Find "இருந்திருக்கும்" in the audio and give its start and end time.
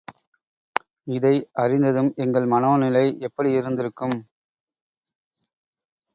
3.51-4.17